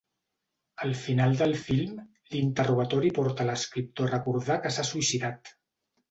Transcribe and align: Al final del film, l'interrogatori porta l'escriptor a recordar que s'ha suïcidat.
Al 0.83 0.93
final 0.99 1.35
del 1.41 1.51
film, 1.63 1.99
l'interrogatori 2.35 3.11
porta 3.17 3.45
l'escriptor 3.49 4.09
a 4.11 4.13
recordar 4.15 4.57
que 4.63 4.71
s'ha 4.79 4.87
suïcidat. 4.89 5.53